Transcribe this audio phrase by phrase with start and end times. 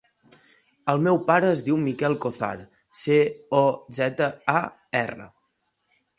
[0.93, 2.51] El meu pare es diu Miquel Cozar:
[3.03, 3.19] ce,
[3.59, 3.63] o,
[4.01, 4.67] zeta, a,
[5.05, 5.31] erra.